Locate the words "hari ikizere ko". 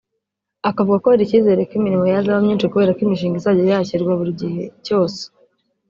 1.11-1.73